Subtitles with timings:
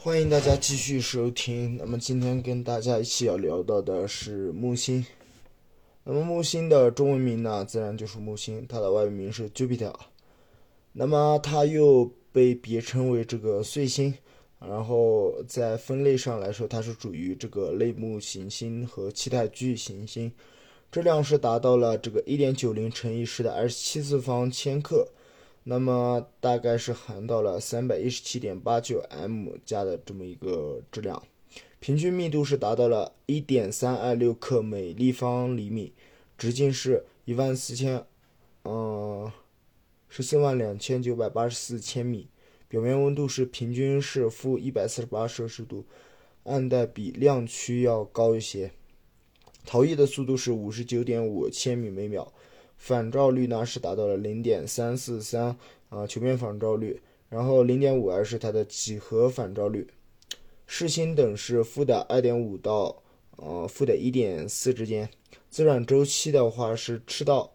[0.00, 1.76] 欢迎大家继续收听。
[1.76, 5.04] 那么今天跟大家一起要聊到的是木星。
[6.04, 9.92] 那么木星的中文名呢，自然就是木星，它的外语名是 Jupiter。
[10.92, 14.14] 那么它又被别称为这个岁星。
[14.60, 20.30] 然后在分类上来说，它是属于这个类木行星和气态巨行星，
[20.92, 25.08] 质量是达到了这个一点九零乘以十的二十七次方千克。
[25.70, 31.22] 那么大概是含到了三百一十七点八九 m 加的这么一个质量，
[31.78, 35.92] 平均密度是达到了一点三二六克每立方厘米，
[36.38, 38.02] 直径是一万四千，
[38.64, 39.30] 嗯，
[40.08, 42.28] 十四万两千九百八十四千米，
[42.66, 45.84] 表面温度是平均是负一百四十八摄氏度，
[46.44, 48.72] 暗带比亮区要高一些，
[49.66, 52.32] 逃逸的速度是五十九点五千米每秒。
[52.78, 55.54] 反照率呢是达到了零点三四三
[55.90, 59.86] 啊，球面反照率，然后零点五二是它的几何反照率，
[60.66, 63.02] 视星等是负的二点五到
[63.36, 65.10] 呃负的一点四之间，
[65.50, 67.52] 自转周期的话是赤道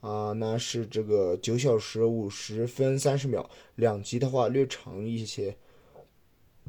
[0.00, 5.56] 啊，那是这个九小时五十分三十秒，两极的话略长一些，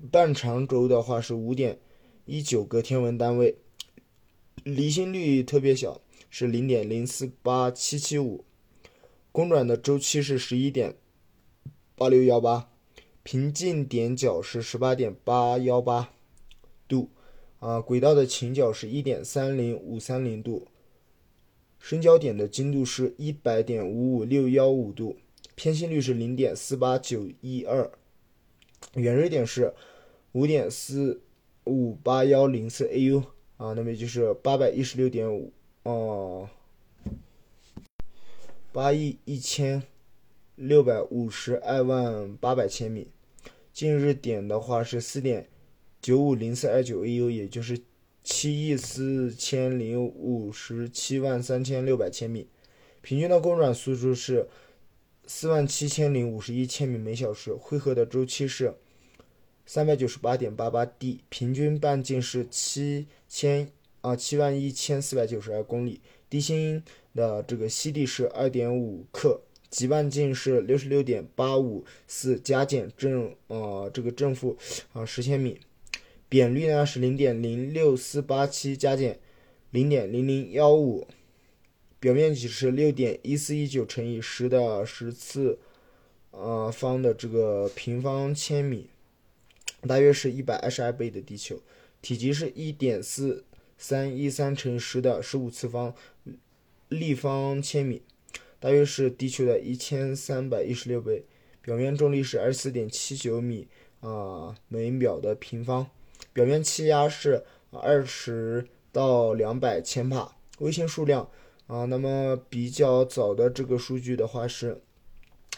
[0.09, 1.77] 半长轴的话是五点
[2.25, 3.57] 一九个天文单位，
[4.63, 6.01] 离心率特别小。
[6.29, 8.43] 是零点零四八七七五，
[9.31, 10.95] 公转的周期是十一点
[11.95, 12.69] 八六幺八，
[13.23, 16.13] 平静点角是十八点八幺八
[16.87, 17.09] 度，
[17.59, 20.67] 啊，轨道的倾角是一点三零五三零度，
[21.79, 25.17] 深交点的精度是一百点五五六幺五度，
[25.55, 27.91] 偏心率是零点四八九一二，
[28.95, 29.73] 圆锐点是
[30.33, 31.21] 五点四
[31.63, 33.23] 五八幺零四 AU，
[33.57, 35.53] 啊，那么就是八百一十六点五。
[35.87, 36.49] 哦，
[38.73, 39.83] 八亿一千
[40.55, 43.07] 六百五十二万八百千米，
[43.71, 45.47] 近日点的话是四点
[46.01, 47.79] 九五零四二九 AU，也就是
[48.21, 52.49] 七亿四千零五十七万三千六百千米，
[53.01, 54.49] 平均的公转速度是
[55.25, 58.75] 四万七千零五十一千米每小时，汇合的周期是
[59.65, 63.71] 三百九十八点八八 d，平均半径是七千。
[64.07, 66.81] 啊，七万一千四百九十二公里，地心
[67.13, 74.55] 的这个吸力是二点五克，极半径是六十六点八五四加减正呃这个正负
[74.93, 75.59] 啊十千米，
[76.29, 79.19] 扁率呢是零点零六四八七加减
[79.71, 81.05] 零点零零幺五，
[81.99, 85.59] 表面积是六点一四一九乘以十的十次
[86.31, 88.87] 呃方的这个平方千米，
[89.85, 91.59] 大约是一百二十二倍的地球，
[92.01, 93.43] 体积是一点四。
[93.77, 95.93] 三一三乘十的十五次方
[96.89, 98.01] 立方千米，
[98.59, 101.23] 大约是地球的一千三百一十六倍。
[101.61, 103.67] 表面重力是二十四点七九米
[103.99, 105.87] 啊每秒的平方。
[106.33, 110.35] 表面气压是二十到两百千帕。
[110.59, 111.29] 卫星数量
[111.67, 114.81] 啊，那么比较早的这个数据的话是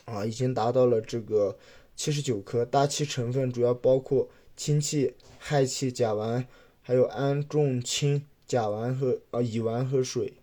[0.05, 1.57] 啊，已经达到了这个
[1.95, 2.65] 七十九颗。
[2.65, 6.45] 大气成分主要包括氢气、氦气、甲烷。
[6.89, 10.33] 还有氨、重氢、甲烷和啊乙烷和水。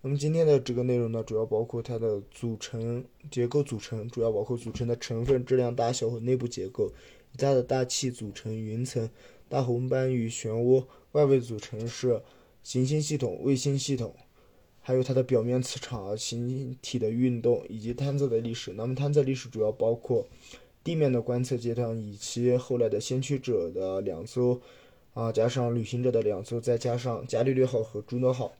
[0.00, 6.90] 那么今天的这个内容呢，主要包括它的组成结构组成，主要包括组成的成分、质量、大小和内部结构。
[7.36, 9.10] 它的大气组成云层、
[9.46, 12.22] 大红斑与漩涡，外围组成是
[12.62, 14.16] 行星系统、卫星系统，
[14.80, 18.72] 还有它的表面磁场、星体的运动以及探测的历史。
[18.72, 20.26] 那么探测历史主要包括。
[20.86, 24.60] 地面的观测阶段，以及后来的先驱者的两艘，
[25.14, 28.52] 啊，加上旅行者的两艘，再加上伽利略号和朱诺号。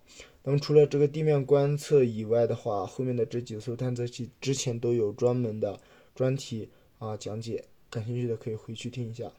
[0.42, 5.78] 那么除了这个地面观测以外的话，后面的这几艘探测器之前都有专门的
[6.16, 9.31] 专题啊讲解，感兴趣的可以回去听一下。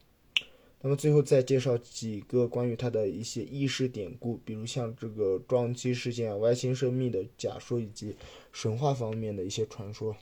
[0.79, 8.15] 那么最后再介绍几个关于它的一些轶事典故，比如像这个撞击事件、外星生命的假说以及
[8.53, 10.15] 神话方面的一些传说。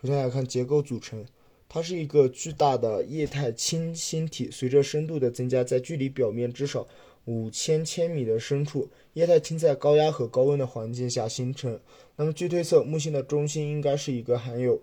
[0.00, 1.26] 首先来看结构组成。
[1.68, 6.86] 它是一个巨大的液态氢星体，随着深度的增加，在距离表面至少
[7.24, 11.78] 五千千米的深处，液态氢在高压和高温的环境下形成。
[12.14, 14.80] 那么，据推测，木星的中心应该是一个含有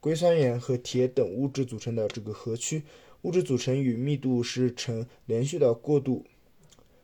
[0.00, 2.82] 硅酸盐和铁等物质组成的这个核区，
[3.22, 6.24] 物质组成与密度是呈连续的过渡。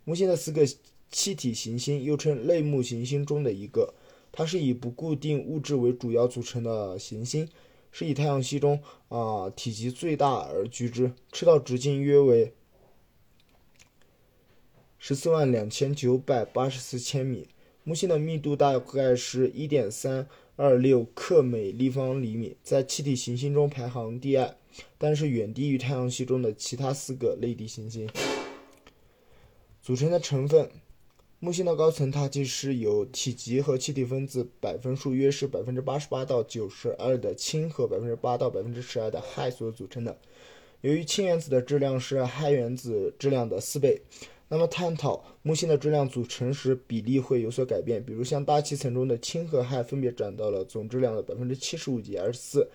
[0.04, 0.66] 木星的四个
[1.10, 3.92] 气体行星又称类木行星中的一个，
[4.32, 7.46] 它是以不固定物质为主要组成的行星。
[7.90, 12.52] 是以太阳系中啊体积最大而居之，赤道直径约为
[14.98, 17.48] 十四万两千九百八十四千米，
[17.84, 24.56] 木星的密度大概是一点三二六克每立方厘米，在气体行星中排行第二，
[24.98, 28.08] 但是远低于太阳系中的其他四个类地行星。
[29.80, 30.68] 组成的成分。
[31.38, 40.16] 木星的高层大气是由体积和气体分子百分数约是百分之八十八到九十二的氢和百分之八到百分之十二的氦所组成的。
[40.80, 44.00] 由于氢原子的质量是氦原子质量的四倍，
[44.48, 48.02] 那么探讨木星的质量组成时比例会有所改变。
[48.02, 52.70] 比如像大气层中的氢和氦分别占到了总质量的百分之七十五及二十四，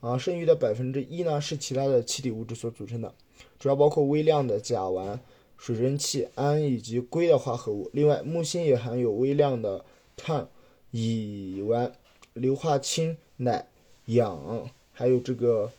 [0.00, 3.14] 啊，剩余的百分之一呢是其他的气体物质所组成的，
[3.58, 5.18] 主要包括微量的甲烷。
[5.56, 7.90] 水蒸气、氨以及硅的化合物。
[7.92, 9.84] 另外，木星也含有微量的
[10.16, 10.48] 碳、
[10.90, 11.90] 乙烷、
[12.34, 13.66] 硫化氢、氖、
[14.06, 15.70] 氧，还有这个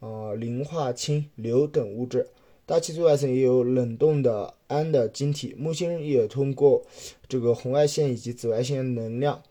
[0.00, 2.28] 呃磷化氢、硫等物质。
[2.64, 5.54] 大气最外层也有冷冻的氨的晶体。
[5.58, 6.82] 木星也通过
[7.28, 9.42] 这个红外线以及紫外线能量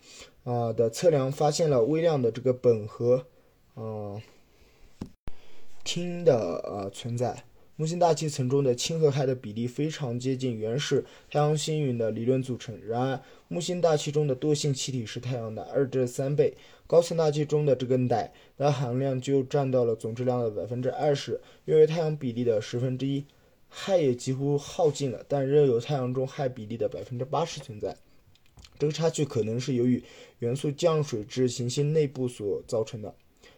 [0.43, 3.25] 啊的测量，发现了微量的这个苯和
[3.75, 4.21] 嗯
[5.83, 7.43] 氢的呃存在。
[7.81, 12.79] 木星大气层中的氢和氦的比例非常接近原始太阳星云的理论组成。
[12.85, 16.55] 然而，木星大气中的惰性气体是太阳的二至三倍。
[16.85, 23.25] 高层大气中的这个氖的含量就占到了总质量的百分之二十，约为太阳比例的十分之一。
[23.71, 27.97] 氦也几乎耗尽了，但仍有太阳中氦比例的百分之八十存在。
[28.77, 30.03] 这个差距可能是由于
[30.37, 33.15] 元素降水至行星内部所造成的。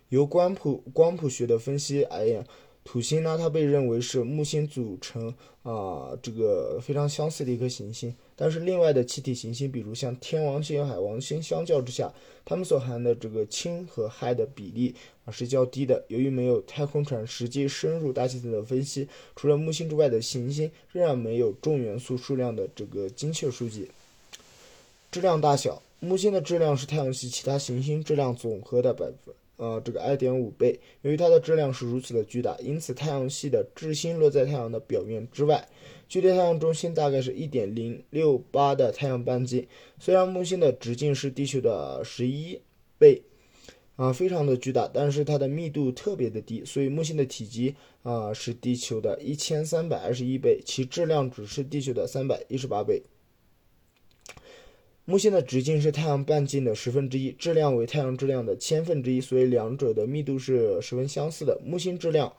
[0.07, 2.45] 由光谱光谱学的分析而言。
[2.83, 5.33] 土星呢，它被认为是木星组成
[5.63, 8.13] 啊，这个非常相似的一颗行星。
[8.35, 12.13] 但是另外的气体行星，比如像天王星、海王星，相较之下，
[12.43, 14.93] 它们所含的这个氢和氦的比例
[15.23, 16.03] 啊是较低的。
[16.09, 23.89] 由于没有太空船实际深入大气层的分析，除了木星之外的行星仍然没有重元素数量的这个精确数据。
[25.09, 29.33] 质量大小，木星的质量是太阳系其他行星质量总和的百分。
[29.63, 35.69] 呃，这个二点五倍，由于它的质量是如此的巨大，因此太阳系的质心落在太阳的表面之外，
[36.09, 39.65] 距离太阳中心大概是一点零六八的太阳半径。
[39.97, 42.59] 虽然木星的直径是地球的十一
[42.97, 43.21] 倍，
[43.95, 53.01] 啊，非常的巨大，但是它的密度特别的低，所以木星的体积啊是地球的一千三百二十一倍，其质量只是地球的三百一十八倍。
[55.05, 61.59] 木星的直径是太阳半径的十分之一，质量为太阳质量的千分之一，所以两者的密度是十分相似的。
[61.61, 62.31] 木星质量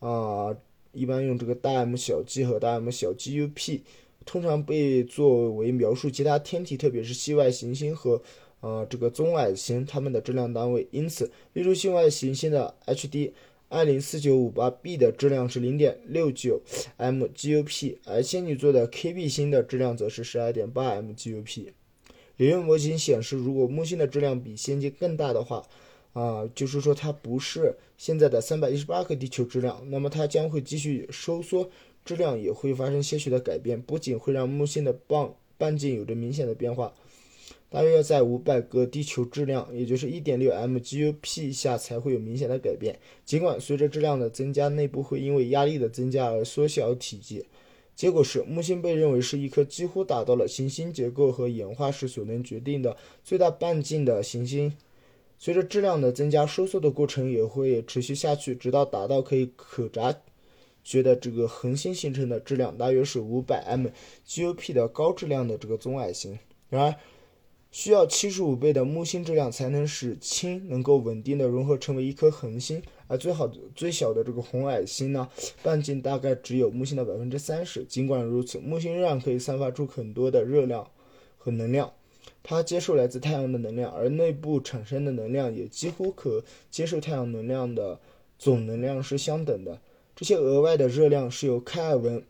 [0.00, 0.52] 啊，
[0.90, 3.84] 一般用这个大 M 小 g 和大 M 小 g u p，
[4.26, 8.20] 通常被作为描述其他天体，特别是系外行星和
[8.58, 10.88] 呃这个棕矮星它们的质量单位。
[10.90, 13.30] 因此，例如系外行星的 HD
[13.68, 16.60] 二零四九五八 b 的质量是零点六九
[16.96, 21.72] m g u p，而仙女座的 KB 星的质量则是十二点八 m g u p。
[22.40, 25.62] 理论模型显示，如果木星的质量比先进更大的话，
[26.14, 31.68] 啊，就是说它不是现在的三百一十八个地球质量，那么它将会继续收缩，
[32.02, 36.94] 质量也会发生些许的改变，不仅会让木星的半半径有着明显的变化，
[37.68, 42.98] 大约要在五百个地球质量，也就是一点六 m g u p 下才会有明显的改变。
[43.26, 47.44] 尽管随着质量的增加，内部会因为压力的增加而缩小体积。
[48.00, 54.74] 结果是，木星被认为是一颗几乎达到了行星结构和演化时所能决定的最大半径的行星。
[55.38, 60.16] 随着质量的增加，收缩的过程也会持续下去，直到达到可以可察
[60.82, 63.88] 觉的这个恒星形成的质量，大约是五百 m
[64.26, 66.38] GOP 的高质量的这个棕矮星。
[66.70, 66.94] 然而，
[67.70, 75.28] 需要七十五倍的木星质量才能使氢能够稳定的融合成为一颗恒星，而最好最小的这个红矮星呢，
[75.64, 77.84] 半径大概只有木星的百分之三十。
[77.84, 80.88] 尽管如此，木星仍然可以散发出很多的热量
[81.36, 81.92] 和能量，
[82.44, 87.98] 它接受来自太阳的能量，而内部产生的能量也几乎可接受太阳能量的
[88.38, 89.80] 总能量是相等的。
[90.14, 92.22] 这些额外的热量是由开尔文。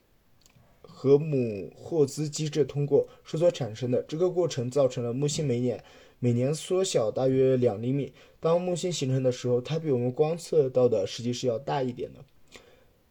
[0.82, 5.82] 和姆霍兹机制通过收缩产生的这个过程，造成了木星每年
[6.21, 8.12] 每年缩小大约两厘米。
[8.39, 12.25] 当木星形成的时候，它比我们观测到的实际是要大一点的。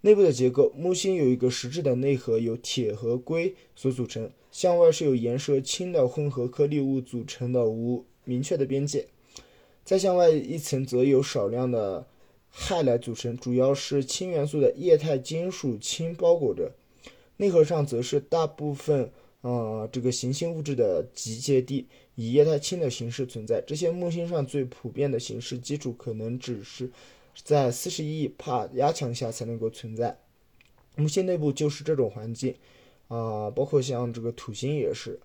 [0.01, 9.07] 内部的结构，木星有一个实质的内核，由铁和硅所组成，向外是由岩石和氢的混合颗粒物组成的，无明确的边界。
[9.83, 12.07] 再向外一层则由少量的
[12.49, 16.71] 氦来组成，主要是氢元素的液态金属氢包裹着。
[17.37, 19.11] 内核上则是大部分
[19.41, 21.87] 啊这个行星物质的集结地，
[22.19, 23.61] 以液态氢的形式存在。
[23.65, 26.91] 这些木星上最普遍的形式基础可能只是
[27.45, 30.19] 在四十亿帕压强下才能够存在。
[30.97, 32.53] 木星内部就是这种环境
[33.07, 35.17] 啊，包括像这个土星也是。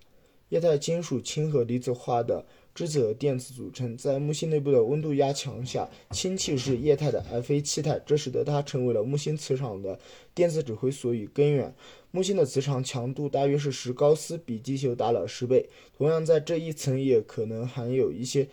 [0.49, 2.45] 液态金属氢和离子化的
[2.75, 3.97] 质子和电子组成。
[3.97, 9.97] 在木星内部的温度压强下，氢气是液态的而非气态，这使得它成为了木星磁场的
[10.35, 11.73] 电子指挥所与根源。
[12.11, 15.67] 木星的磁场强度大约是十高斯，比地球大了十倍。
[15.97, 18.47] 同样，在这一层也可能含有一些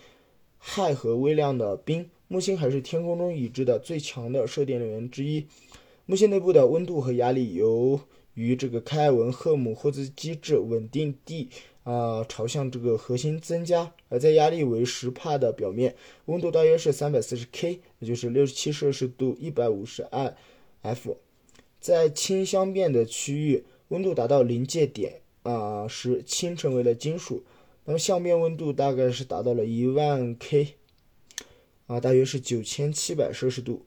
[0.59, 2.09] 氦和微量的冰。
[2.29, 5.47] 木星还是天空中已知的最强的射电源之一。
[6.07, 8.01] 木星内部的温度和压力由
[8.35, 11.49] 于这个开尔文赫姆霍兹机制稳定地
[11.85, 15.95] 啊朝向这个核心增加，而在压力为十帕的表面，
[16.27, 20.37] 温度大约是三百四十 K，也就是六十七摄氏度，一百五十 I
[20.83, 21.17] F。
[21.81, 27.43] 在氢相变的区域，温度达到临界点啊时，氢成为了金属。
[27.85, 30.75] 那么相变温度大概是达到了一万 K，
[31.89, 33.85] 啊，大约是九千七百摄氏度，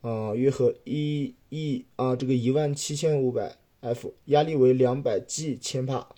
[0.00, 6.08] 啊，约合一亿啊，这个一万七千五百 F，压力为两百 G 千帕，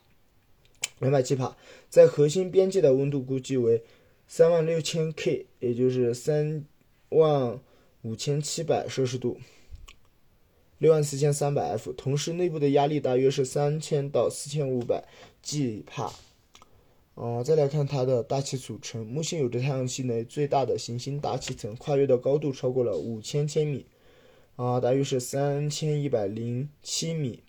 [1.04, 1.54] 两百 G 帕，
[1.90, 3.82] 在核心边界的温度估计为
[4.26, 6.64] 三万六千 K，也就是三
[7.10, 7.60] 万
[8.00, 9.36] 五千七百摄氏度。
[10.78, 15.04] 六万四千三百 F，同时内部的压力大约是三千到四千五百
[15.42, 16.10] G 帕。
[17.16, 19.06] 哦，再来看它的大气组成。
[19.06, 23.84] 木星有着太阳系内最大的行星大气层，跨越的高度超过了五千千米，
[24.56, 27.43] 啊，大约是三千一百零七米。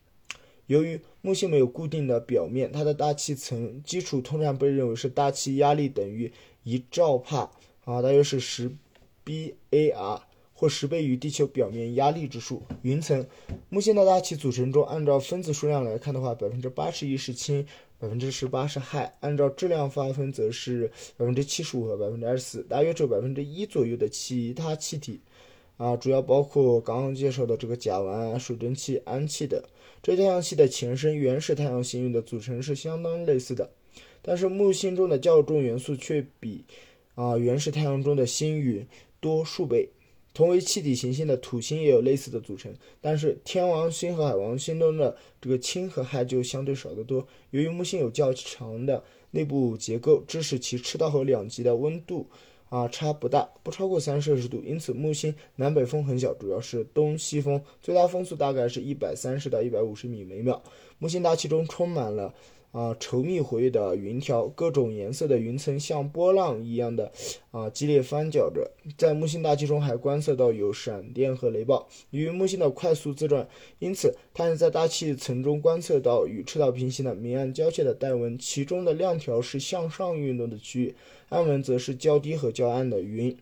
[0.67, 6.31] 由于木星没有固定的表面，它的大气层基础通常被认为是大气压力等于
[6.63, 7.50] 一兆帕，
[7.84, 8.72] 啊，大约是十
[9.25, 10.22] bar。
[10.57, 12.63] 或十倍于地球表面压力之数。
[12.81, 13.27] 云层，
[13.67, 17.67] 木星的大气组成中，按照分子数量来看的话，百分之八十一是氢，
[18.00, 25.19] 百分之十八是氦；按照质量划分，则是百分之七十五和百分之二十四，大约只有百分之一左右的其他气体。
[25.75, 29.62] 啊，主要包括刚刚介绍的这个甲烷、水蒸气、氨气等。
[30.06, 33.72] 这太阳系的前身原始太阳星云的组成是相当类似的，
[34.22, 36.64] 但是木星中的较重元素却比
[37.16, 38.86] 啊原始太阳中的星云
[39.20, 39.90] 多数倍。
[40.32, 42.72] 同为气体行星的土星也有类似的组成，
[43.02, 47.28] 但是天王星和海王星中的这个氢和氦就相对少得多。
[47.50, 52.28] 由于木星有较强的内部结构，致使其赤道和两极的温度
[52.75, 60.62] 啊差不大，不超过三摄氏度，因此木星南北风很小，主要是东西风，最大风速大概是一百三十到一百五十米每秒。
[60.98, 62.34] 木星大气中充满了。
[62.75, 67.10] 啊，稠密活跃的云条，各种颜色的云层像波浪一样的
[67.51, 68.70] 啊激烈翻搅着。
[68.98, 71.88] 在木星大气中还观测到有闪电和雷暴。
[72.10, 73.48] 由于木星的快速自转，
[73.79, 80.96] 因此它能在大气层中观测到与赤道平行的明暗交界的带纹，其中的亮条是向上运动的区域，
[81.29, 83.38] 暗纹则是较低和较暗的云。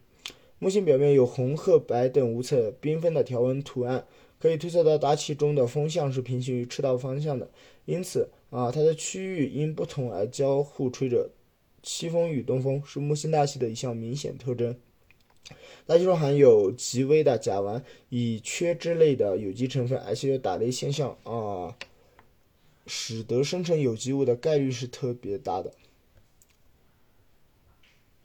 [0.60, 4.06] 木星表面有红、褐、白等五彩缤纷的条纹图案，
[4.38, 7.50] 可以推测到大气中的风向是平行于赤道方向的，
[7.86, 8.30] 因此。
[8.54, 11.32] 啊，它的区域因不同而交互吹着
[11.82, 14.78] 西风与东风，是木星大气的一项明显特征。
[15.88, 21.76] 大气中含有极微的甲烷，乙炔之类的有机成分，而且有打雷现象啊，
[22.86, 25.74] 使得生成有机物的概率是特别大的。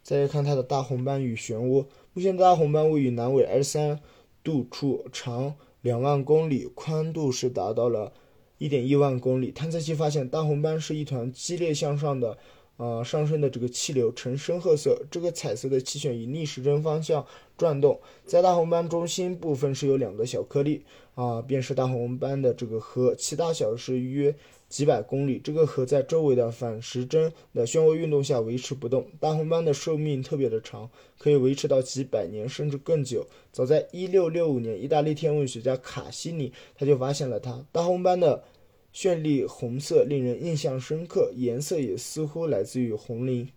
[0.02, 1.87] 再来看它的大红斑与漩涡。
[2.12, 3.99] 木星的大红斑位于南纬二十三
[4.44, 8.12] 度处，长两万公里，宽度是达到了。
[8.58, 12.36] 一点一万公里，探测器发现大红斑是一团激烈向上的，
[12.78, 14.99] 呃上升的这个气流，呈深褐色。
[15.11, 17.26] 这个彩色的气旋以逆时针方向
[17.58, 20.82] 转动，在大红斑中心部分是有两个小颗粒，
[21.14, 24.35] 啊，便是大红斑的这个核，其大小是约。
[24.68, 29.06] 几百公里，这个核在周围的反时针的漩涡运动下维持不动。
[29.18, 33.26] 大红斑的寿命特别的长，可以维持到几百年甚至更久。
[33.50, 37.64] 早在1665年，意大利天文学家卡西尼他就发现了它。
[37.73, 38.44] 大红斑的
[38.95, 43.49] 绚丽红色令人印象深刻，颜色也似乎来自于红磷。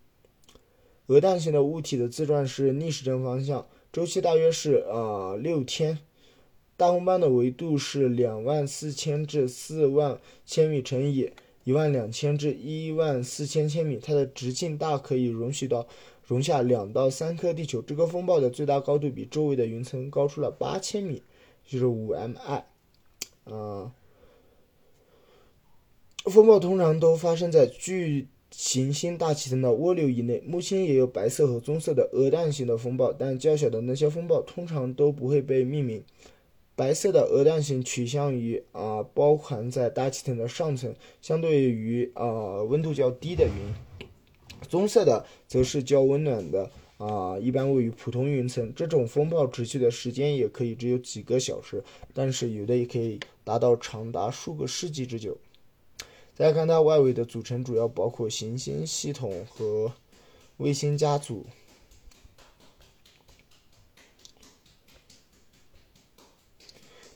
[1.08, 6.00] 鹅蛋形的物体的自转是逆时针方向，周期大约是啊六天。
[6.78, 11.32] 大红斑的维度是两万四千至四万千米乘以
[11.64, 15.88] 一万两千至一万四千千米，它的直径大可以容许到
[16.26, 17.82] 容下两到三颗地球。
[17.82, 21.22] 这个风暴的最大高度比周围的云层高出了八千米，
[21.68, 22.64] 就是五 mi。
[23.44, 23.92] 啊，
[26.26, 30.40] 风暴通常都发生在巨行星大气层的涡流以内。
[30.46, 36.04] 木星也有白色和棕色的鹅蛋型的风暴，但较小的那些风暴通常都不会被命名。
[36.76, 43.74] 白色的鹅蛋型取向于啊，包含在大气层的上层，相对于啊温度较低的云；
[44.70, 48.72] 棕色的则是较温暖的啊，一般位于普通云层。
[48.76, 55.36] 这种风暴持续的时间也可以只有几个小时，但是有的也可以达到长达数个世纪之久。
[56.42, 59.94] 大家看它外围的组成主要包括行星系统和
[60.58, 61.46] 卫星家族。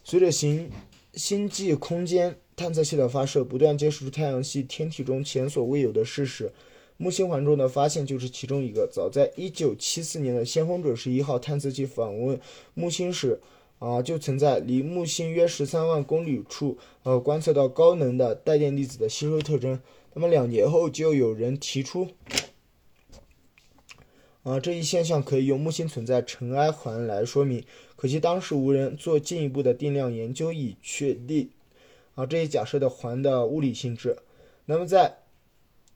[0.04, 0.70] 随着行
[1.16, 6.54] 星际空间探测器的发射，不断揭示出太阳系天体中前所未有的事实。
[6.98, 8.88] 木星环中的发现就是其中一个。
[8.88, 12.40] 早在1974年的先锋者十一号探测器访问
[12.76, 13.42] 木星时，
[13.80, 19.80] 啊，就曾在离木星约十三万公里处，呃，观测到高能的带电粒子的吸收特征。
[20.14, 22.08] 那么两年后，就有人提出，
[24.44, 27.64] 啊，这一现象可以用木星存在尘埃环来说明。
[27.98, 31.50] 可惜当时无人做进一步的定量研究以确定，
[32.16, 34.18] 啊，这一假设的环的物理性质。
[34.66, 35.18] 那么在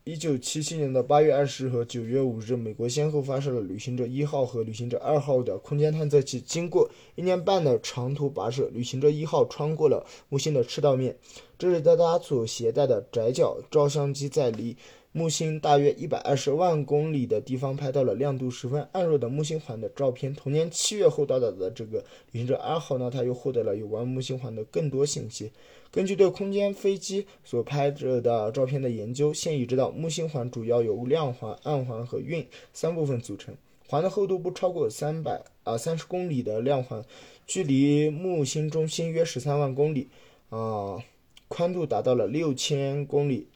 [0.05, 6.39] 一九七七年的八月二十日和九月五日，美国先后发射了旅行者一号和旅行者二号的空间探测器。
[6.39, 11.15] 经过一年半的长途跋涉，旅行者一号穿过了木星的赤道面。
[11.57, 14.75] 这是大家所携带的窄角照相机在离
[15.19, 20.33] 木星大约一百二十万公里的地方拍到了亮度十分暗弱的木星环的照片。
[20.33, 25.51] 同年七月后到达的这个旅行者二号呢，它又获得了有关木星环的更多信息。
[25.91, 33.53] 根据对空间飞机所拍摄的照片的研究，现已知道木星环主要由亮环、暗环和晕三部分组成。
[33.89, 37.03] 环的厚度不超过三百啊三十公里的亮环，
[37.45, 40.07] 距离木星中心约十三万公里，
[40.49, 41.03] 啊，
[41.49, 43.49] 宽度达到了六千公里。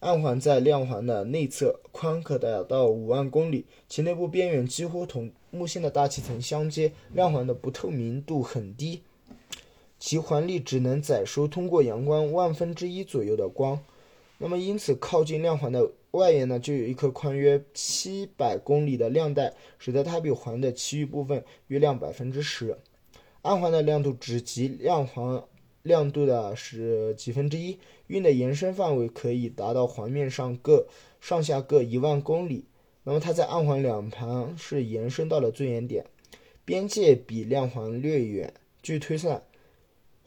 [0.00, 6.92] 暗环在亮环的内侧，宽可达到五万公里，其内部边缘几乎同木星的大气层相接。
[7.12, 9.02] 亮环的不透明度很低。
[9.98, 13.82] 其环力只能载收通过阳光万分之一左右的光，
[14.36, 22.76] 那么因此靠近亮环的外沿呢，就有一颗宽约七百公里的亮带，使得它比环的其余部分约亮百分之十。
[23.40, 25.42] 暗环的亮度只及亮环
[25.86, 27.78] 亮度的是几分之一，
[28.08, 30.86] 晕的延伸范围可以达到环面上各
[31.20, 32.64] 上下各一万公里。
[33.04, 36.04] 那么它在暗环两旁是延伸到了最远点，
[36.64, 38.52] 边界比亮环略远。
[38.82, 39.42] 据推算。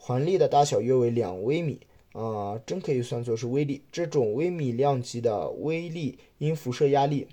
[0.02, 1.82] 环力的大小约为两微米
[2.14, 3.82] 啊，真可以算作是微粒。
[3.92, 7.28] 这种微米量级的微粒，因辐射压力，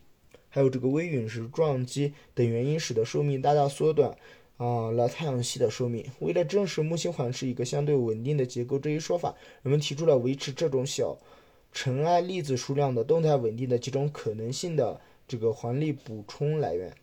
[0.48, 4.18] 还有这个微陨石撞击等原因，使得寿命大大缩短
[4.56, 6.04] 啊了太阳系的寿命。
[6.20, 11.18] 为了证实木星环是一个相对稳定的结构这一说法，人们提出了维持这种小
[11.72, 16.94] 尘埃粒子数量的动态稳定的几种可能性的这个环力补充来源。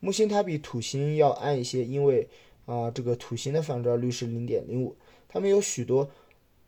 [0.00, 2.28] 木星它比土星要暗一些，因为。
[2.66, 4.96] 啊，这个土星的反照率是零点零五，
[5.28, 6.10] 它们有许多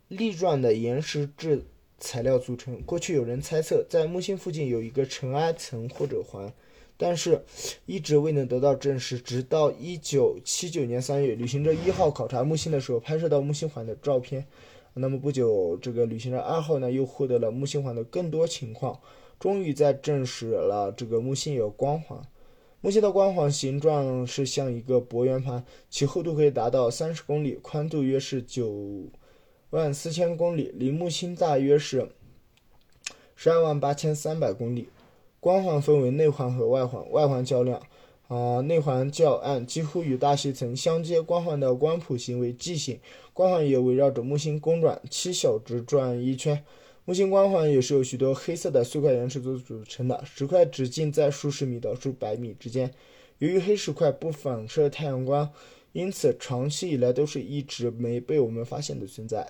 [0.07, 1.65] 粒状的岩石质
[1.97, 2.81] 材料组成。
[2.83, 6.53] 过去有人猜测，在木星附近有一个尘埃层或者环，
[7.01, 7.41] 但是
[7.85, 9.17] 一直未能得到证实。
[9.17, 14.45] 直到一九七九年三月，旅行者一号考察木星的时候，拍摄到木星环的照片。
[14.95, 18.99] 那么不久，这个旅行者二号呢，又获得了木星环的更多情况，
[19.39, 22.21] 终于在证实了这个木星有光环。
[22.81, 29.05] 木星的光环形状是像一个薄圆盘，其厚度可以达到三十公里，宽度约是九
[29.69, 32.09] 万四千公里，离木星大约是
[33.37, 34.89] 十二万八千三百公里。
[35.39, 37.81] 光环分为内环和外环，外环较亮，
[38.27, 41.21] 啊，内环较暗，几乎与大气层相接。
[41.21, 42.99] 光环的光谱形为 G 型，
[43.33, 46.63] 光环也围绕着木星公转，七小时转一圈。
[47.05, 52.93] 木星光环也是由许多黑色的碎块岩石所组成的，石块直径在数十米到数百米之间。
[53.39, 55.49] 由于黑石块不反射太阳光，
[55.93, 59.47] 因此长期以来都是一直没被我们发现的存在。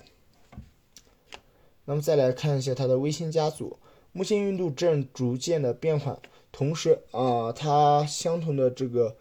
[1.84, 3.78] 那么再来看一下它的卫星家族，
[4.20, 6.20] 木星运动正逐渐的变缓，
[6.52, 9.16] 同时啊，它相同的这个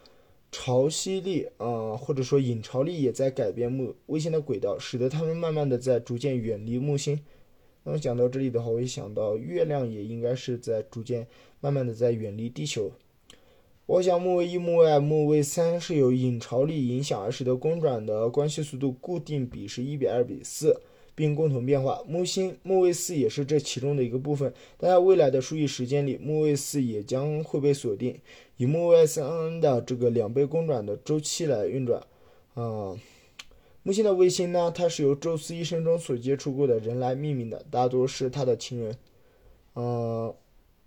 [0.50, 7.20] 潮汐力啊，或者说引潮力也在改变木卫星的轨道，使得它们慢慢的在逐渐远离木星。
[7.84, 11.28] 那么讲到这里的话，我也想到月亮也应该是在逐渐、
[11.60, 12.90] 慢慢的在远离地球。
[13.86, 20.80] 我想木卫一、木卫二、木卫三是由引潮力影响而使得公转的关系速度固定比是一比二比四，
[21.18, 22.00] 并共同变化。
[22.06, 28.20] 木星木卫四也是这其中的一个部分，但在未来的数亿时间里，木卫四也将会被锁定，
[28.56, 32.00] 以木卫三的这个两倍公转的周期来运转。
[32.54, 32.96] 啊。
[33.82, 38.94] 木星的卫星呢，它是由宙斯一生中所接触过的人来命名的，大多是他的情人。
[39.72, 40.34] 呃，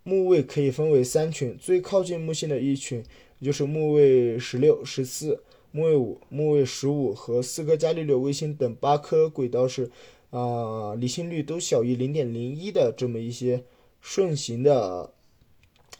[0.03, 3.03] 木卫可以分为三群，最靠近木星的一群
[3.41, 5.41] 就是木卫十六、十四、
[5.71, 9.89] 木卫五、木卫十五和四颗伽利略卫星等八颗轨道是
[10.31, 13.63] 啊离心率都小于零点零一的这么一些
[14.01, 15.13] 顺行的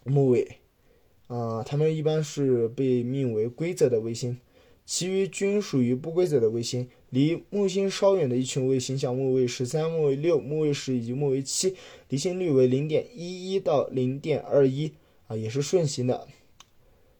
[0.03, 0.57] 木卫
[1.27, 4.37] 啊，它们一般是被命为规则的卫星。
[4.83, 6.89] 其余均属于不规则的卫星。
[7.11, 11.75] 离木星稍远的一群卫星，像木卫十三、木卫六、木卫十以及木卫七，
[12.09, 14.91] 离心率为零点一一到零点二一
[15.27, 16.27] 啊，也是顺行的。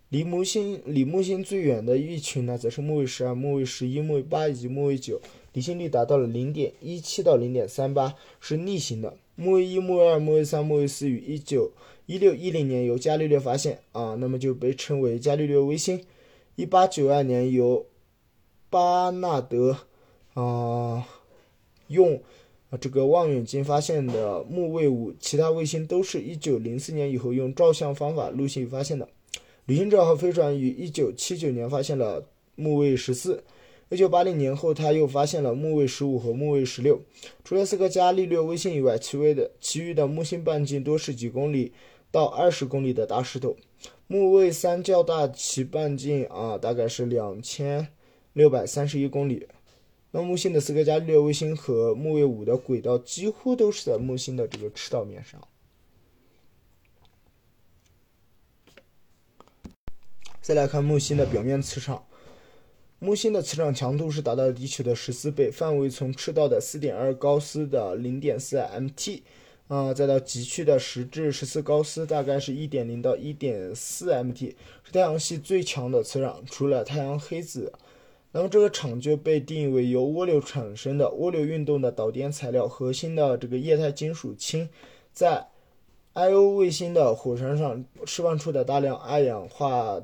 [0.10, 5.22] 离木星离木星最远的一群呢，则是木卫十二、木卫十一、木卫八以及木卫九，
[5.54, 9.18] 离心率达到了零点一七到零点三八，是逆行的。
[9.36, 11.72] 木卫一、木卫二、木卫三、木卫四于一九
[12.06, 16.04] 一六一零年由伽利略发现啊，那么就被称为伽利略卫星。
[16.56, 17.86] 一八九二年由
[18.70, 19.78] 巴纳德
[20.36, 21.08] 啊
[21.88, 22.22] 用
[22.80, 29.10] 这个望远镜发现的木卫五，其他卫星都是一九零四年以后用照相方法陆续发现的。
[29.66, 33.44] 旅行者号飞船于一九七九年发现了木卫十四，
[33.92, 37.02] 一九八零年后他又发现了木卫十五和木卫十六。
[37.44, 41.74] 除了四个伽利略卫星以外，其余的其余的木星半径多是几公里
[42.10, 43.58] 到二十公里的大石头。
[44.08, 47.90] 木卫三较大，其半径啊大概是两千
[48.32, 49.50] 六百三十一公里。
[50.12, 55.46] 那木星的四个伽利略卫星和木卫五的轨道几乎都是在木星的这个赤道面上。
[60.42, 62.06] 再来看木星的表面磁场，
[63.04, 69.24] 木星的磁场强度是达到地球的十四倍，范围从赤道的四点二高斯的零点四 mt，
[69.68, 77.74] 啊，再到极区的十至十四高斯，大概是一点零到一点四 mt，是太阳系最强的磁场，除了太阳黑子。
[78.34, 84.70] 那么这个场就被定义为由涡流产生的涡流运动的导电材料核心的这个液态金属氢，
[85.12, 85.48] 在
[86.14, 90.04] Io 卫星的火山上释放出的大量二氧化。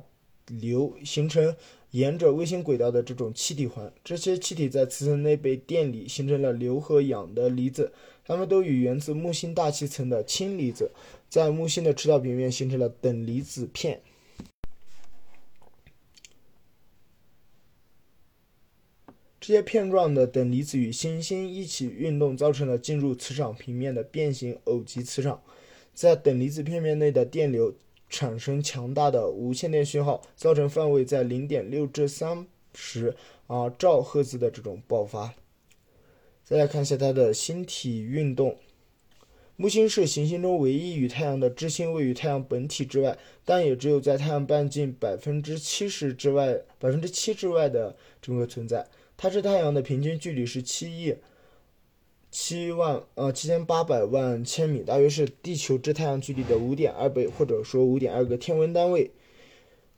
[0.62, 1.54] 硫形成
[1.98, 7.92] 沿着卫星轨道的这种气体环，这些气体在磁层内被电离，形成了硫和氧的离子，
[8.24, 10.92] 它们都与源自木星大气层的氢离子
[11.28, 14.04] 在木星的赤道平面形成了等离子片。
[19.42, 25.42] 这些片状的等离子与行星一起运动，造成了进入磁场平面的变形偶极磁场，
[25.96, 27.74] 在等离子片面内的电流。
[28.10, 33.16] 产生强大的无线电讯号，造成范围在零点六至三十
[33.48, 35.34] 啊兆赫兹的这种爆发。
[36.44, 38.58] 再来看一下它的星体运动。
[39.58, 48.88] 木星是行星中唯一与太阳的质星位于太阳本体之外，但也只有在太阳半径百分之七十之外、百分之七之外的这么个存在。
[49.18, 51.16] 它是太阳的平均距离是七亿。
[52.40, 59.10] 七万呃七千八百万千米，大约是地球至太阳距离的五点二倍，或者说五点二个天文单位。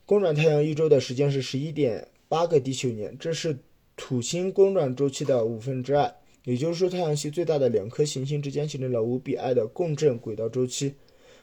[0.06, 3.60] 公转太阳一周的时间是十一点八个地球年，这是
[3.98, 6.16] 土星公转周期的五分之二。
[6.46, 10.94] 也就是说，太阳系最大的两颗行星之间形成了五比二的共振轨道周期。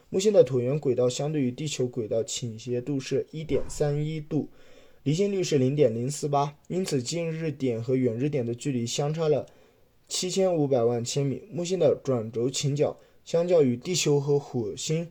[0.09, 4.49] 木星的椭圆轨道相对于地球轨道倾斜度是一点三一度，
[5.03, 9.47] 离心率是零点零四八，因此近日点和远日点的距离相差了。
[10.09, 15.11] 七千五百万千米，木星的转轴倾角相较于地球和火星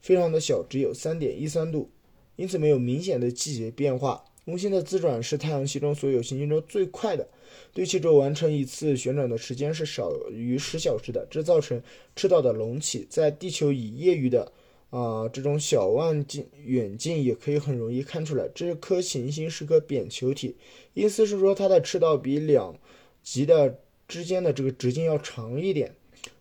[0.00, 1.90] 非常的小，只有三点一三度，
[2.36, 4.24] 因此没有明显的季节变化。
[4.44, 7.26] 木星的自转是太阳系中所有行星中最快的，
[7.72, 11.82] 对气轴完成一次旋转的时间是少于十小时的，这造成
[12.14, 13.06] 赤道的隆起。
[13.10, 14.52] 在地球以业余的
[14.90, 20.56] 啊这种小望镜远近也可以很容易看出来，这颗行星是颗扁球体，
[20.92, 22.78] 意思是说它的赤道比两
[23.22, 23.80] 极的。
[24.06, 25.94] 之间的这个直径要长一点，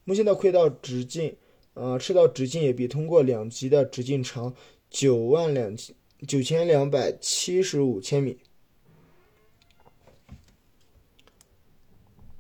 [0.03, 1.35] 木星的轨道直径，
[1.73, 4.53] 呃，赤道直径也比通过两极的直径长
[4.89, 5.95] 九万两千
[6.27, 8.37] 九千两百七十五千米。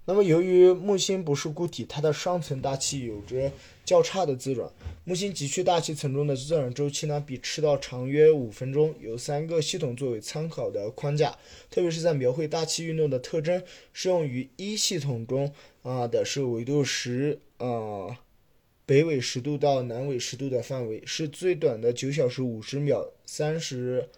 [0.05, 3.49] 那么，由于木星不是固体，它的上层大气有着
[3.85, 4.69] 较差的自转。
[5.05, 8.93] 木星极区大气层中的自转周期呢，比赤道长约五分钟。
[8.99, 11.37] 有三个系统作为参考的框架，
[11.69, 13.63] 特别是在描绘大气运动的特征，
[13.93, 18.19] 适用于一系统中啊的是纬度十啊
[18.85, 24.09] 北纬十度到南纬十度的范围，是最短的九小时五十秒三十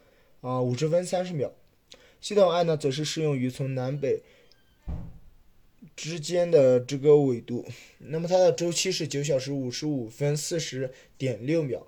[0.41, 1.51] 啊五十分三十秒。
[2.19, 4.23] 系统二呢，则是适用于从南北。
[5.95, 7.65] 之间的这个纬度，
[7.99, 11.87] 那么它的周期是九小时五十五分四十点六秒。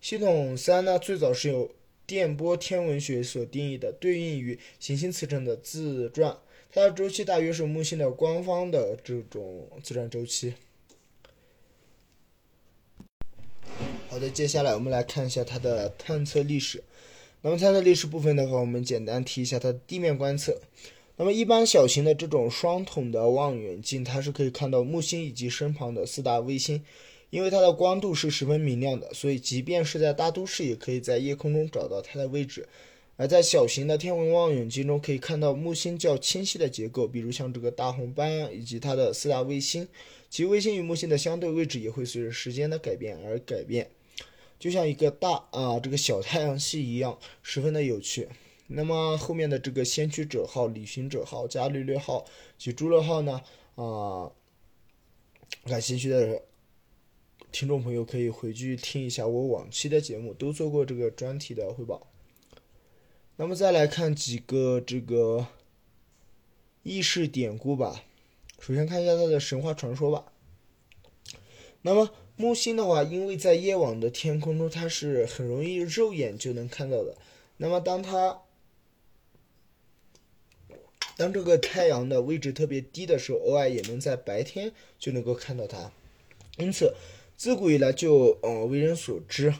[0.00, 1.70] 系统三呢，最早是由
[2.06, 6.38] 电波天文学所定义的，对应于行星磁场的自转，
[6.72, 10.54] 它的周期大约是木星的官方的这种自转周期。
[14.08, 16.82] 好的，接下来我们来看一下它的探测历史。
[17.42, 20.60] 那么它的历史部分的话，我们简单提一下它的地面观测。
[21.20, 26.82] 那么，一般小型的这种双筒的望远镜，它是可以看到木星以及身旁的四大卫星，
[27.28, 32.66] 因为它的光度是十分明亮的，所以即便是在大都市，也可以在夜空中找到它的位置。
[33.18, 39.86] 而在小型的天文望远镜中可以看到木星较清晰的结构，比如像这个大红斑呀以及它的四大卫星，
[40.30, 43.90] 其卫星与木星的相对位置也会随着时间的改变而改变，
[44.58, 48.26] 就像一个大啊这个小太阳系一样，十分的有趣。
[48.72, 52.24] 那么后面的这个先驱者号、旅行者号、伽利略号
[52.56, 53.42] 及朱勒号呢？
[53.74, 54.30] 啊，
[55.64, 56.42] 感兴趣的
[57.50, 62.06] 听众朋友可以回去听一下我往期的节目，都做过这个专题的汇报。
[63.36, 65.48] 那么再来看几个这个
[66.84, 68.04] 轶事典故吧。
[68.60, 70.32] 首先看一下它的神话传说吧。
[71.82, 77.16] 那么木星的话，因为在夜晚的天空中，它是很容易肉眼就能看到的。
[77.56, 78.42] 那么当它
[81.20, 85.92] 当这个太阳的位置特别低的时候，偶尔也能在白天就能够看到它。
[86.56, 86.94] 因此，
[87.36, 89.52] 自古以来就呃为人所知。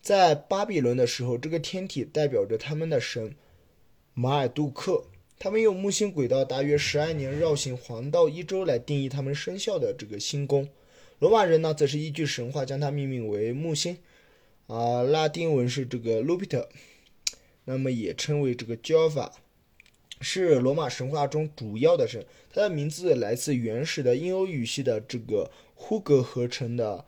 [0.00, 3.36] 在巴比伦的时候，这个天体代表着他们的神
[4.14, 5.04] 马尔杜克。
[5.38, 10.68] 他们用木星轨道大约十二年绕行黄道一周来定义他们生肖的这个星宫。
[11.20, 13.96] 罗马人呢，则是依据神话将它命名为木星，
[14.66, 16.66] 啊，拉丁文是这个 Lupiter，
[17.64, 19.30] 那么也称为这个 Jova，
[20.20, 22.24] 是罗马神话中主要的神。
[22.52, 27.04] 它的名字来自原始的印欧语系的这个呼格合成的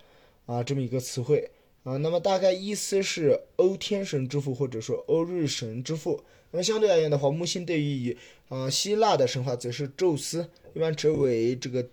[0.47, 1.51] 啊这么一个词汇。
[1.85, 6.23] 啊，那么大概意思是欧天神之父，或者说欧日神之父。
[6.53, 8.17] 那么相对而言的话，木星对于以
[8.49, 11.89] 啊希腊的神话则是宙斯，一般称为这个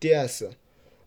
[0.00, 0.50] DS。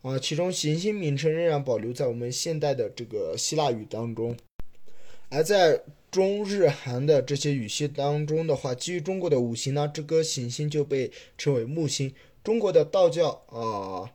[0.02, 4.36] 啊，其中行星名称仍然保留在我们现代的这个希腊语当中。
[5.34, 12.13] 而在中日韩的这些语系当中的话，基于中国的五行呢，这颗行星就被称为木星。
[12.43, 14.13] 中国的道教啊，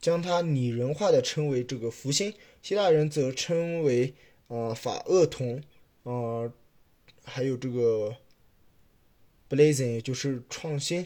[0.00, 2.32] 将它拟人化的称为这个福星。
[2.62, 4.14] 希腊人则称为
[4.46, 5.60] 啊法厄同，
[6.04, 6.52] 啊
[7.24, 8.14] 还有这个
[9.48, 11.04] blazing，就是创新。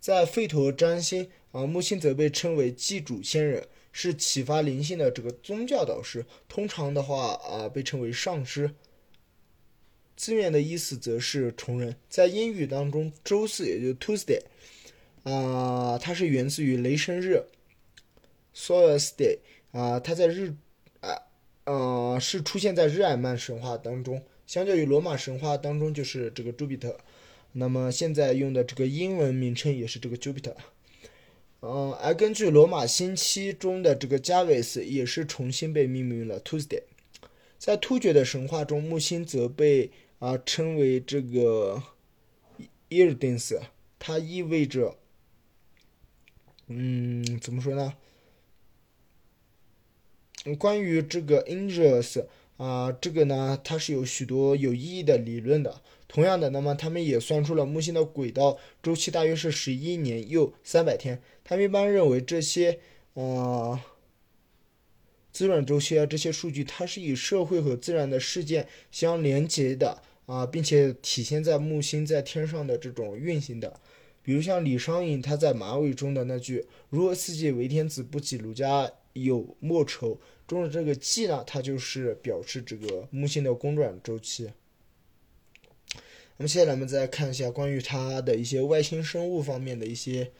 [0.00, 6.26] 在吠陀占星啊，木星则被称为祭主仙人，是启发灵性的这个宗教导师。
[6.48, 8.74] 通常的话啊，被称为上师。
[10.24, 11.94] 字面的意思则是虫人。
[12.08, 14.40] 在英语当中，周四也就 Tuesday，
[15.24, 17.44] 啊，它是源自于雷神日
[18.56, 19.40] ，Solstice，
[19.72, 20.54] 啊，它在日
[21.00, 21.20] 啊。
[21.66, 26.98] 呃，是出现在日耳曼神话当中，相较于罗马神话当中就是这个朱比特，
[27.52, 30.54] 那么现在用的这个英文名称也是这个 Jupiter。
[31.60, 36.82] 嗯，而根据罗马星期中的这个加维斯，也是重新被命名了 Tuesday。
[37.58, 39.90] 在突厥的神话中，木星则被
[40.24, 41.82] 啊称为这个
[42.88, 43.60] Irdins，
[43.98, 44.96] 它意味着，
[46.68, 47.92] 嗯，怎么说呢？
[50.58, 52.24] 关于这个 Angels
[52.56, 55.82] 啊，这个呢，它是有许多有意义的理论的。
[56.08, 61.20] 同样的，那么他们也算出了木星的轨道周期大约是十一年又三百天。
[61.44, 62.80] 他们一般认为这些
[63.12, 63.84] 啊
[65.30, 73.80] 自转周期啊这些数据，它是与社会和自然的事件相连接的啊，并且体现在木星在天上的这种运行的。
[74.22, 80.18] 比如像李商隐他在马尾中的那句“如何四季为天子，不及儒家有莫愁”。
[80.46, 84.50] 中的这个季呢，它就是表示这个木星的公转周期。
[86.36, 90.32] 那么接下来我们再看一下关于它的一些外星生物方面的一些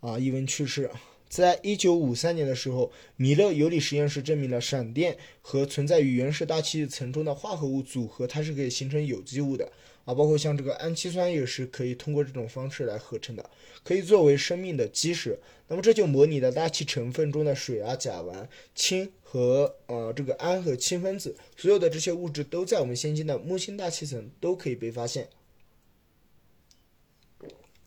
[0.00, 0.90] 啊译文趣事。
[1.28, 9.70] 在一九五三年的时候，米勒尤里实验室证明了闪电和存在于原始大气层中的化合物组合，它是可以形成有机物的
[10.04, 13.50] 啊，包括像这个氨基酸也是可以通过这种方式来合成的，
[13.84, 15.38] 可以作为生命的基石。
[15.68, 25.28] 那么这就模拟了大气成分中的水啊、甲烷、氢和呃这个氨和氢分子，所有的这些物质都在我们现今的木星大气层都可以被发现。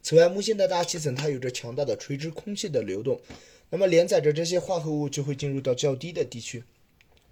[0.01, 3.21] 此外，木星的大气层它有着强大的垂直空气的流动，
[3.69, 6.63] 那么连载着这些化合物就会进入到较低的地区。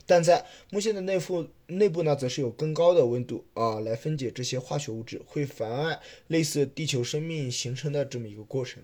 [0.05, 8.81] 但在木星的内部内部呢，则是有更高的温度啊，来分解这些化学物质，会妨碍类似地球生命形成的这么一个过程。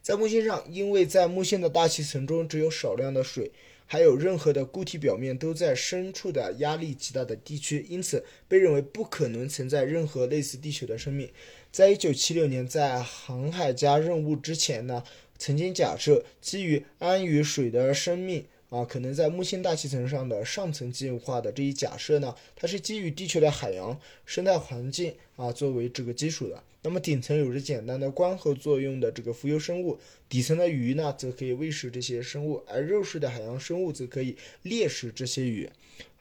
[0.00, 3.52] 在木星上，因为在木星的大气层中只有少量的水，
[3.92, 11.28] 还有任何的固体表面都在深处的压力极大的地区，因此被认为不可能存在任何类似地球的生命。
[11.70, 15.04] 在一九七六年，在航海家任务之前呢，
[15.36, 18.46] 曾经假设基于氨与水的生命。
[18.70, 26.62] 啊，可能在木星大气层上的上层进化的这一假设呢，它是基于地球的海洋生态环境啊作为这个基础的。
[26.82, 35.70] 那么顶层有着简单的光合作用的这个浮游生物，底层的鱼呢则可以喂食这些生物，而肉食的海洋生物则可以猎食这些鱼。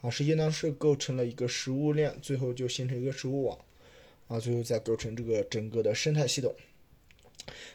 [0.02, 3.58] 啊，实际上是构成了一个食物链，最后就形成一个食物网。
[4.28, 6.56] 啊，最后再构成这个整个的生态系统。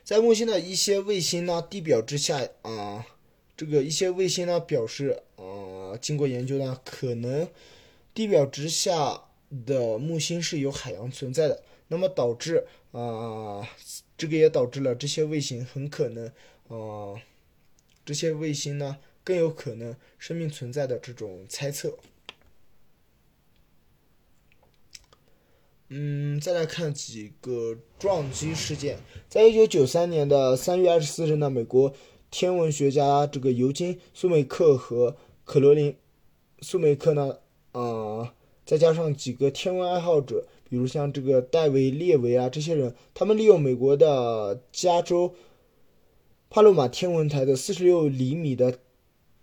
[0.05, 3.07] 在木星的一些卫星呢，地表之下啊，
[3.57, 7.49] 这个一些卫星呢表示啊，经过研究呢，可能
[8.14, 9.25] 地表之下
[9.66, 13.68] 的木星是有海洋存在的，那么导致啊，
[14.16, 16.27] 这个也导致了这些卫星很可能
[16.68, 17.20] 啊，
[18.05, 21.96] 这些卫星呢更有可能生命存在的这种猜测。
[25.88, 28.99] 嗯，再来看几个撞击事件。
[29.29, 31.94] 在一九九三年的三月二十四日呢，美国
[32.29, 35.92] 天文学家这个尤金·苏梅克和克罗琳·
[36.61, 37.38] 苏梅克呢，
[37.70, 45.35] 啊，再加上几个天文爱好者，比如像这个戴维·列维啊这些人，他们利用美国的加州
[46.50, 48.79] 帕洛马天文台的四十六厘米的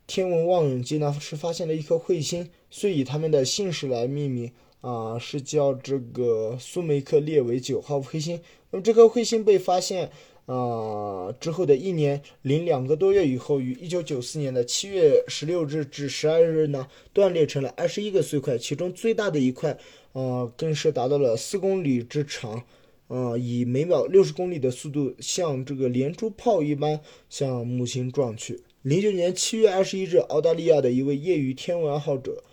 [0.06, 4.52] 天文望远镜呢，是发现了一颗彗星，所以他们的姓氏来命名。
[4.82, 8.42] 啊，是叫这个苏梅克列维九号彗星。
[8.70, 10.12] 那么这颗彗星被发现
[10.46, 19.78] 啊之后的一年零两个多月以后，于一九九四年的七月十六日至十二日呢，断裂成了二十一个碎块，其中最大的一块
[20.12, 22.64] 啊，更是达到了四公里之长，
[23.08, 28.62] 啊，以每秒六十公里的速度像这个连珠炮一般向木星撞去。
[28.82, 32.44] 零九年七月二十一日，澳大利亚的一位业余天文爱好者。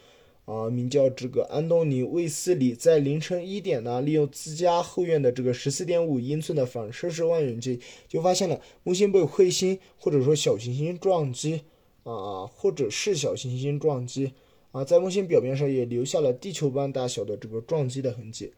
[0.44, 11.61] 啊，名叫这个安东尼·卫斯理，在凌晨一点呢，利用自家后院的这个十四点五英寸的反射式望远镜，就发现了木星被彗星或者说小行星撞击
[12.03, 14.33] 啊，或者是小行星撞击
[14.72, 18.53] 啊，在木星表面上也留下了地球般大小的这个撞击的痕迹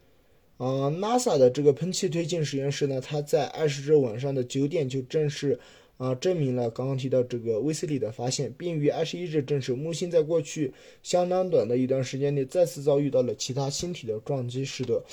[0.57, 0.89] 啊。
[0.89, 5.59] NASA 的这个喷气推进实验室呢，它在二十日晚上的九点就正式。
[5.97, 15.03] 啊，证明了刚刚提到这个威斯利的发现，并于二十一日证实木星在过去相当短的一段时间内再次遭遇到了其他星体的撞击，使得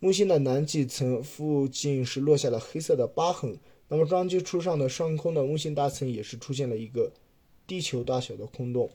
[0.00, 3.56] 木星的南极层附近是落下了黑色的疤痕。
[3.88, 7.12] 那么撞击处上的上空的木星大层也是出现了一个
[7.66, 8.90] 地球大小的空洞。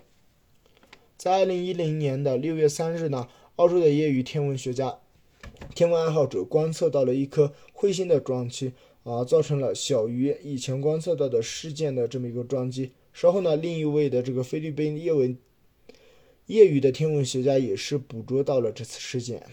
[1.15, 4.99] 在二零一零年的六月三日呢，澳洲的业余天文学家、
[5.73, 8.73] 天文爱好者观测到了一颗彗星的撞击。
[9.09, 12.91] 啊，造成了小于以前观测到的事件的这么一个撞击。
[13.11, 15.35] 稍后呢，另一位的这个菲律宾业文
[16.45, 19.43] 业余的天文学家也是捕捉到了这次事件。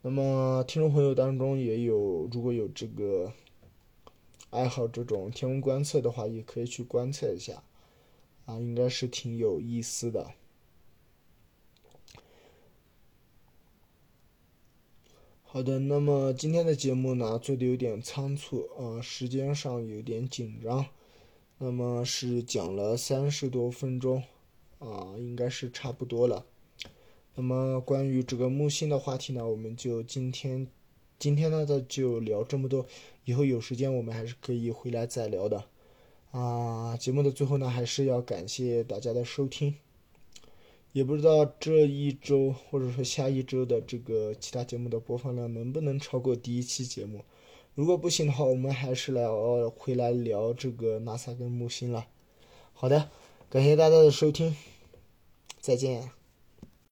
[0.00, 3.30] 那么，听众朋友当中也有，如果有这个
[4.48, 7.62] 爱好这种天文观测的话，也可以去观测一下，
[8.46, 10.30] 啊，应该是挺有意思的。
[15.50, 20.84] 好的，那么今天的节目呢做的有点仓促，呃，时间上有点紧张，
[21.56, 24.22] 那么是讲了三十多分钟，
[24.78, 26.44] 啊，应该是差不多了。
[27.34, 30.68] 那么关于这个木星的话题呢，我们就今天
[31.18, 32.84] 今天呢就聊这么多，
[33.24, 35.64] 以后有时间我们还是可以回来再聊的。
[36.30, 39.74] 啊，节目的最后呢，还是要感谢大家的收听。
[40.98, 47.24] 也不知道这一周或者说下一周的这个其他节目的播放量能不能超过第一期节目。
[47.76, 49.24] 如果不行的话，我们还是来
[49.76, 52.08] 回来聊这个 NASA 跟木星了。
[52.72, 53.10] 好的，
[53.48, 54.56] 感谢大家的收听，
[55.60, 56.17] 再见。